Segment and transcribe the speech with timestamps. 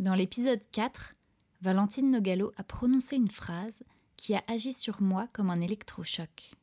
[0.00, 1.14] Dans l'épisode 4,
[1.60, 3.82] Valentine Nogalo a prononcé une phrase
[4.16, 6.54] qui a agi sur moi comme un électrochoc.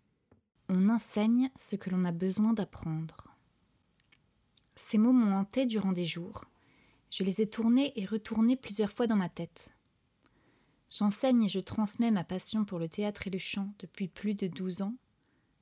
[0.70, 3.28] On enseigne ce que l'on a besoin d'apprendre.
[4.76, 6.46] Ces mots m'ont hanté durant des jours.
[7.12, 9.72] Je les ai tournés et retournés plusieurs fois dans ma tête.
[10.90, 14.48] J'enseigne et je transmets ma passion pour le théâtre et le chant depuis plus de
[14.48, 14.96] 12 ans.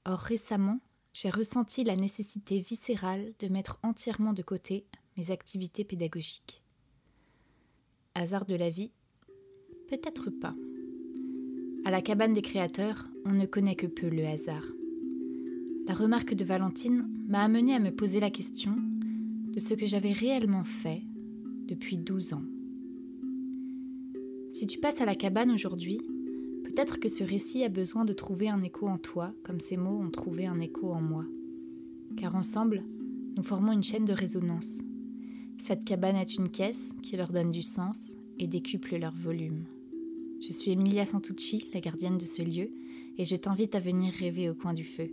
[0.05, 0.79] Or récemment,
[1.11, 4.85] j'ai ressenti la nécessité viscérale de mettre entièrement de côté
[5.17, 6.64] mes activités pédagogiques.
[8.17, 8.93] Hasard de la vie
[9.89, 10.55] Peut-être pas.
[11.83, 14.63] À la cabane des créateurs, on ne connaît que peu le hasard.
[15.85, 18.77] La remarque de Valentine m'a amené à me poser la question
[19.51, 21.03] de ce que j'avais réellement fait
[21.67, 22.45] depuis 12 ans.
[24.53, 25.99] Si tu passes à la cabane aujourd'hui,
[26.63, 29.99] peut-être que ce récit a besoin de trouver un écho en toi, comme ces mots
[29.99, 31.25] ont trouvé un écho en moi.
[32.15, 32.85] Car ensemble,
[33.35, 34.84] nous formons une chaîne de résonance.
[35.67, 39.65] Cette cabane est une caisse qui leur donne du sens et décuple leur volume.
[40.39, 42.69] Je suis Emilia Santucci, la gardienne de ce lieu,
[43.17, 45.09] et je t'invite à venir rêver au coin du feu.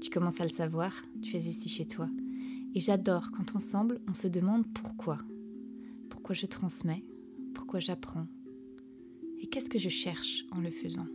[0.00, 2.08] Tu commences à le savoir, tu es ici chez toi.
[2.74, 5.18] Et j'adore quand ensemble on se demande pourquoi.
[6.10, 7.04] Pourquoi je transmets,
[7.54, 8.26] pourquoi j'apprends,
[9.38, 11.06] et qu'est-ce que je cherche en le faisant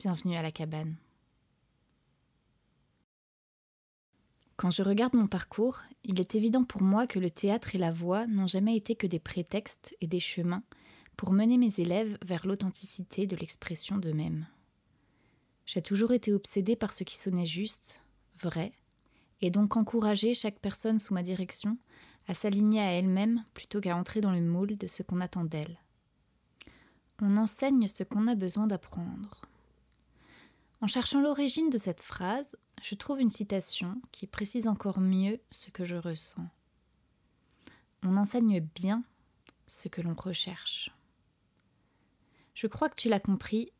[0.00, 0.96] Bienvenue à la cabane.
[4.56, 7.90] Quand je regarde mon parcours, il est évident pour moi que le théâtre et la
[7.90, 10.62] voix n'ont jamais été que des prétextes et des chemins
[11.16, 14.46] pour mener mes élèves vers l'authenticité de l'expression d'eux-mêmes.
[15.66, 18.02] J'ai toujours été obsédée par ce qui sonnait juste,
[18.40, 18.72] vrai,
[19.40, 21.78] et donc encouragé chaque personne sous ma direction
[22.28, 25.78] à s'aligner à elle-même plutôt qu'à entrer dans le moule de ce qu'on attend d'elle.
[27.20, 29.42] On enseigne ce qu'on a besoin d'apprendre.
[30.84, 35.70] En cherchant l'origine de cette phrase, je trouve une citation qui précise encore mieux ce
[35.70, 36.46] que je ressens.
[38.02, 39.02] On enseigne bien
[39.66, 40.94] ce que l'on recherche.
[42.52, 43.72] Je crois que tu l'as compris,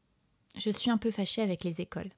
[0.57, 2.11] je suis un peu fâchée avec les écoles.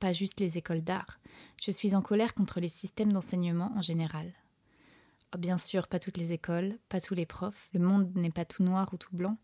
[0.00, 1.20] Pas juste les écoles d'art,
[1.62, 4.32] je suis en colère contre les systèmes d'enseignement en général.
[5.32, 8.44] Oh, bien sûr, pas toutes les écoles, pas tous les profs, le monde n'est pas
[8.44, 9.38] tout noir ou tout blanc,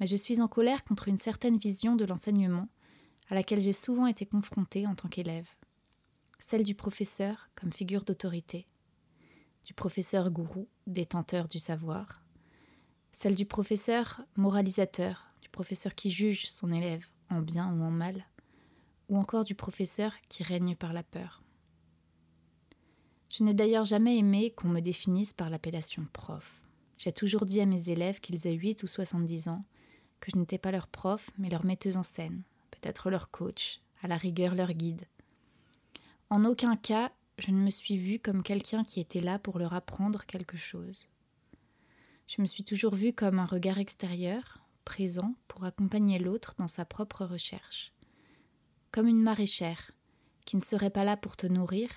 [0.00, 2.68] mais je suis en colère contre une certaine vision de l'enseignement
[3.28, 5.48] à laquelle j'ai souvent été confrontée en tant qu'élève.
[6.38, 8.66] Celle du professeur comme figure d'autorité,
[9.64, 12.22] du professeur gourou, détenteur du savoir,
[13.12, 18.26] celle du professeur moralisateur, du professeur qui juge son élève en bien ou en mal,
[19.08, 21.42] ou encore du professeur qui règne par la peur.
[23.28, 26.62] Je n'ai d'ailleurs jamais aimé qu'on me définisse par l'appellation prof.
[26.96, 29.64] J'ai toujours dit à mes élèves qu'ils aient 8 ou 70 ans,
[30.20, 32.42] que je n'étais pas leur prof, mais leur metteuse en scène,
[32.80, 35.06] peut-être leur coach, à la rigueur leur guide.
[36.30, 39.74] En aucun cas, je ne me suis vue comme quelqu'un qui était là pour leur
[39.74, 41.08] apprendre quelque chose.
[42.26, 46.84] Je me suis toujours vue comme un regard extérieur, présent pour accompagner l'autre dans sa
[46.84, 47.92] propre recherche.
[48.90, 49.92] Comme une maraîchère,
[50.44, 51.90] qui ne serait pas là pour te nourrir,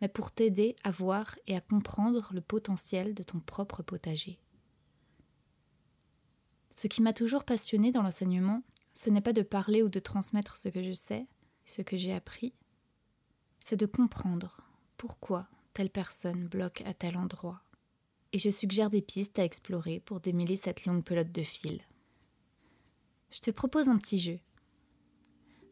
[0.00, 4.38] mais pour t'aider à voir et à comprendre le potentiel de ton propre potager.
[6.74, 8.62] Ce qui m'a toujours passionné dans l'enseignement,
[8.96, 11.26] ce n'est pas de parler ou de transmettre ce que je sais,
[11.66, 12.54] ce que j'ai appris,
[13.62, 14.62] c'est de comprendre
[14.96, 17.60] pourquoi telle personne bloque à tel endroit.
[18.32, 21.82] Et je suggère des pistes à explorer pour démêler cette longue pelote de fil.
[23.30, 24.38] Je te propose un petit jeu.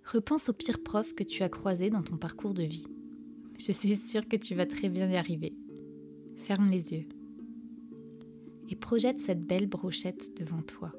[0.05, 2.89] Repense au pire prof que tu as croisé dans ton parcours de vie.
[3.59, 5.55] Je suis sûre que tu vas très bien y arriver.
[6.37, 7.09] Ferme les yeux
[8.69, 10.93] et projette cette belle brochette devant toi.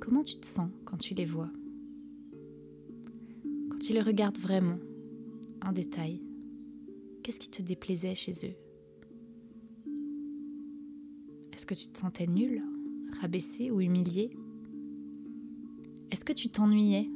[0.00, 1.50] Comment tu te sens quand tu les vois?
[3.70, 4.78] Quand tu les regardes vraiment,
[5.64, 6.22] en détail,
[7.22, 8.54] qu'est-ce qui te déplaisait chez eux?
[11.52, 12.62] Est-ce que tu te sentais nul,
[13.20, 14.30] rabaissé ou humilié?
[16.10, 17.10] Est-ce que tu t'ennuyais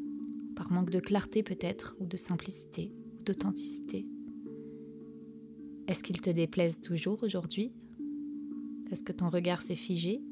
[0.56, 4.06] par manque de clarté peut-être, ou de simplicité, ou d'authenticité?
[5.86, 7.72] Est-ce qu'il te déplaise toujours aujourd'hui?
[8.90, 10.22] Est-ce que ton regard s'est figé?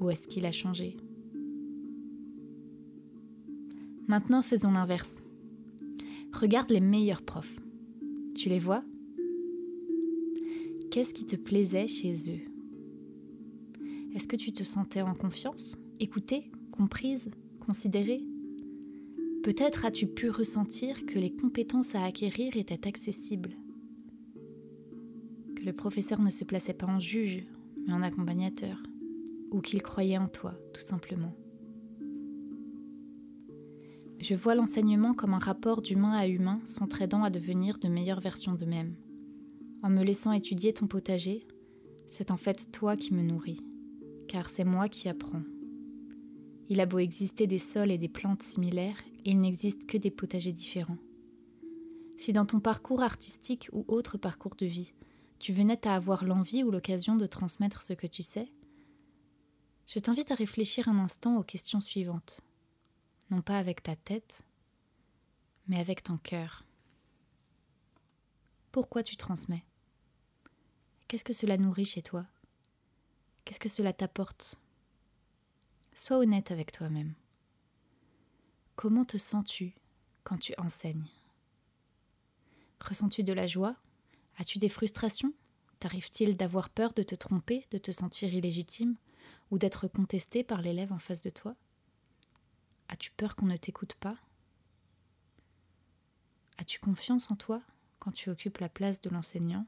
[0.00, 0.96] Ou est-ce qu'il a changé
[4.06, 5.16] Maintenant, faisons l'inverse.
[6.32, 7.58] Regarde les meilleurs profs.
[8.34, 8.82] Tu les vois?
[10.90, 12.40] Qu'est-ce qui te plaisait chez eux?
[14.14, 17.30] Est-ce que tu te sentais en confiance, écoutée, comprise
[17.60, 18.24] considéré
[19.42, 23.56] Peut-être as-tu pu ressentir que les compétences à acquérir étaient accessibles,
[25.54, 27.46] que le professeur ne se plaçait pas en juge,
[27.86, 28.82] mais en accompagnateur,
[29.50, 31.34] ou qu'il croyait en toi, tout simplement.
[34.20, 38.54] Je vois l'enseignement comme un rapport d'humain à humain s'entraidant à devenir de meilleures versions
[38.54, 38.96] d'eux-mêmes.
[39.82, 41.46] En me laissant étudier ton potager,
[42.06, 43.62] c'est en fait toi qui me nourris,
[44.26, 45.44] car c'est moi qui apprends.
[46.68, 50.52] Il a beau exister des sols et des plantes similaires, il n'existe que des potagers
[50.52, 50.98] différents.
[52.16, 54.92] Si dans ton parcours artistique ou autre parcours de vie,
[55.38, 58.50] tu venais à avoir l'envie ou l'occasion de transmettre ce que tu sais,
[59.88, 62.42] je t'invite à réfléchir un instant aux questions suivantes.
[63.30, 64.44] Non pas avec ta tête,
[65.66, 66.64] mais avec ton cœur.
[68.70, 69.64] Pourquoi tu transmets?
[71.08, 72.26] Qu'est-ce que cela nourrit chez toi?
[73.44, 74.60] Qu'est-ce que cela t'apporte?
[75.94, 77.14] Sois honnête avec toi-même.
[78.76, 79.74] Comment te sens-tu
[80.22, 81.08] quand tu enseignes?
[82.80, 83.74] Ressens-tu de la joie?
[84.36, 85.32] As-tu des frustrations?
[85.80, 88.96] T'arrive-t-il d'avoir peur de te tromper, de te sentir illégitime?
[89.50, 91.54] Ou d'être contesté par l'élève en face de toi?
[92.88, 94.16] As-tu peur qu'on ne t'écoute pas?
[96.58, 97.62] As-tu confiance en toi
[97.98, 99.66] quand tu occupes la place de l'enseignant?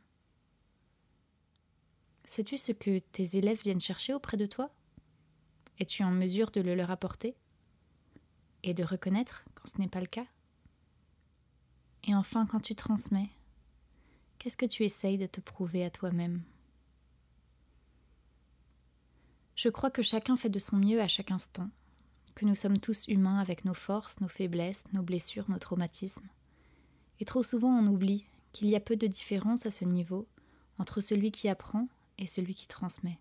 [2.24, 4.70] Sais-tu ce que tes élèves viennent chercher auprès de toi?
[5.78, 7.36] Es-tu en mesure de le leur apporter?
[8.62, 10.26] Et de reconnaître quand ce n'est pas le cas?
[12.04, 13.30] Et enfin, quand tu transmets,
[14.38, 16.42] qu'est-ce que tu essayes de te prouver à toi-même?
[19.62, 21.68] Je crois que chacun fait de son mieux à chaque instant,
[22.34, 26.30] que nous sommes tous humains avec nos forces, nos faiblesses, nos blessures, nos traumatismes.
[27.18, 30.26] Et trop souvent on oublie qu'il y a peu de différence à ce niveau
[30.78, 33.18] entre celui qui apprend et celui qui transmet.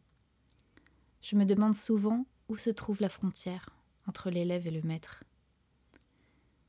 [1.22, 3.76] Je me demande souvent où se trouve la frontière
[4.08, 5.26] entre l'élève et le maître.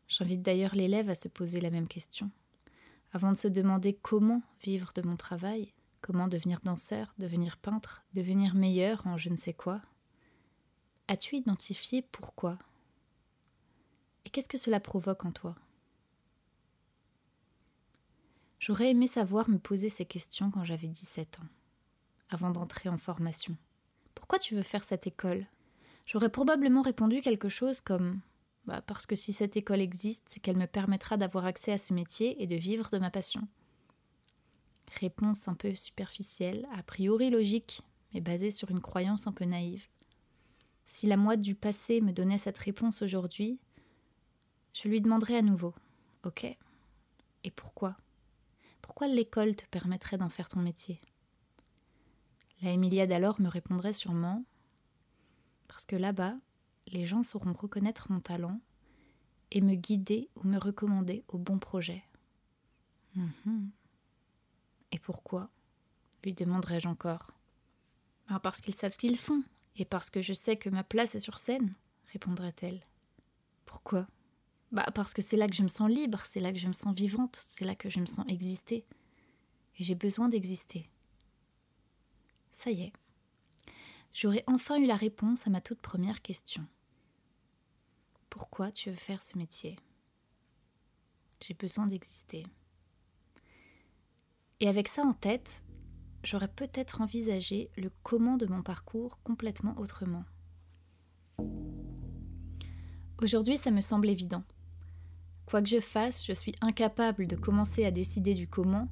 [0.09, 2.33] J'invite d'ailleurs l'élève à se poser la même question.
[3.13, 8.55] Avant de se demander comment vivre de mon travail, comment devenir danseur, devenir peintre, devenir
[8.55, 9.81] meilleur en je ne sais quoi,
[11.09, 12.59] as-tu identifié pourquoi?
[14.25, 15.57] Et qu'est-ce que cela provoque en toi?
[18.59, 21.49] J'aurais aimé savoir me poser ces questions quand j'avais 17 ans,
[22.29, 23.57] avant d'entrer en formation.
[24.15, 25.47] Pourquoi tu veux faire cette école?
[26.05, 28.21] J'aurais probablement répondu quelque chose comme
[28.67, 31.95] bah Parce que si cette école existe, c'est qu'elle me permettra d'avoir accès à ce
[31.95, 33.49] métier et de vivre de ma passion.
[34.99, 37.83] Réponse un peu superficielle, a priori logique,
[38.13, 39.87] mais basée sur une croyance un peu naïve.
[40.87, 43.61] Si la moi du passé me donnait cette réponse aujourd'hui,
[44.73, 45.75] je lui demanderais à nouveau
[46.25, 47.97] Ok, et pourquoi?
[48.83, 51.01] Pourquoi l'école te permettrait d'en faire ton métier?
[52.63, 54.45] La Émiliade alors me répondrait sûrement
[55.69, 56.37] Parce que là-bas,
[56.89, 58.61] les gens sauront reconnaître mon talent
[59.53, 62.05] et me guider ou me recommander au bon projet.
[63.15, 63.71] Mhm.
[64.93, 65.51] Et pourquoi
[66.25, 67.31] lui demanderai-je encore?
[68.29, 69.43] Ah, parce qu'ils savent ce qu'ils font,
[69.77, 71.73] et parce que je sais que ma place est sur scène,
[72.13, 72.85] répondrait-elle.
[73.65, 74.07] Pourquoi?
[74.73, 76.73] Bah parce que c'est là que je me sens libre, c'est là que je me
[76.73, 78.85] sens vivante, c'est là que je me sens exister.
[79.79, 80.89] Et j'ai besoin d'exister.
[82.53, 82.93] Ça y est.
[84.13, 86.67] J'aurais enfin eu la réponse à ma toute première question.
[88.29, 89.79] Pourquoi tu veux faire ce métier?
[91.41, 92.45] J'ai besoin d'exister.
[94.61, 95.65] Et avec ça en tête,
[96.23, 100.25] j'aurais peut-être envisagé le comment de mon parcours complètement autrement.
[103.23, 104.45] Aujourd'hui, ça me semble évident.
[105.47, 108.89] Quoi que je fasse, je suis incapable de commencer à décider du comment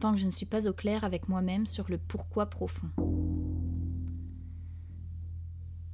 [0.00, 2.90] tant que je ne suis pas au clair avec moi-même sur le pourquoi profond.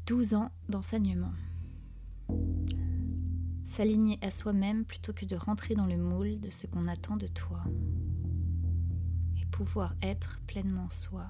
[0.07, 1.33] 12 ans d'enseignement.
[3.65, 7.27] S'aligner à soi-même plutôt que de rentrer dans le moule de ce qu'on attend de
[7.27, 7.65] toi.
[9.55, 11.29] Pouvoir être pleinement soi.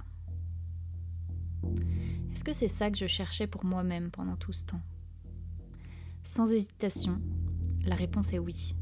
[2.33, 4.81] Est-ce que c'est ça que je cherchais pour moi-même pendant tout ce temps?
[6.23, 7.21] Sans hésitation,
[7.85, 8.77] la réponse est oui.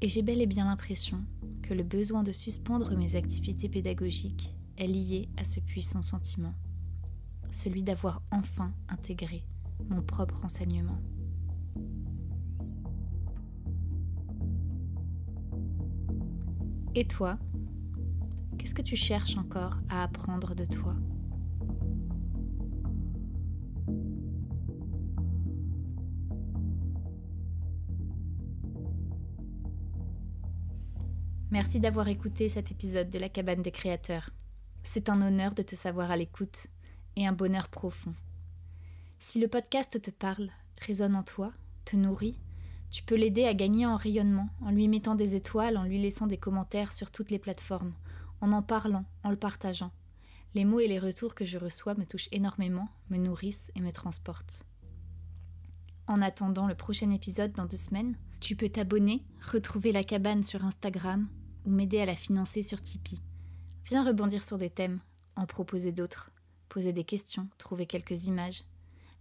[0.00, 1.24] Et j'ai bel et bien l'impression
[1.62, 6.54] que le besoin de suspendre mes activités pédagogiques est lié à ce puissant sentiment,
[7.50, 9.44] celui d'avoir enfin intégré
[9.88, 11.02] mon propre enseignement.
[16.94, 17.36] Et toi,
[18.64, 20.94] qu'est-ce que tu cherches encore à apprendre de toi?
[31.50, 34.30] Merci d'avoir écouté cet épisode de la cabane des créateurs.
[34.82, 36.68] C'est un honneur de te savoir à l'écoute
[37.16, 38.14] et un bonheur profond.
[39.18, 40.48] Si le podcast te parle,
[40.80, 41.52] résonne en toi,
[41.84, 42.38] te nourrit,
[42.90, 46.26] tu peux l'aider à gagner en rayonnement en lui mettant des étoiles, en lui laissant
[46.26, 47.92] des commentaires sur toutes les plateformes,
[48.44, 49.90] en en parlant, en le partageant.
[50.54, 53.90] Les mots et les retours que je reçois me touchent énormément, me nourrissent et me
[53.90, 54.66] transportent.
[56.08, 60.62] En attendant le prochain épisode dans deux semaines, tu peux t'abonner, retrouver la cabane sur
[60.62, 61.26] Instagram
[61.64, 63.22] ou m'aider à la financer sur Tipeee.
[63.86, 65.00] Viens rebondir sur des thèmes,
[65.36, 66.30] en proposer d'autres,
[66.68, 68.62] poser des questions, trouver quelques images.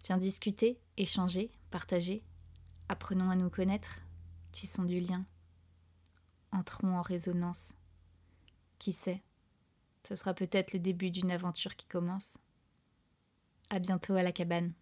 [0.06, 2.24] Viens discuter, échanger, partager.
[2.90, 4.00] Apprenons à nous connaître,
[4.52, 5.24] tissons du lien.
[6.52, 7.76] Entrons en résonance.
[8.84, 9.24] Qui sait?
[10.04, 12.38] Ce sera peut-être le début d'une aventure qui commence.
[13.70, 14.74] À bientôt à la cabane.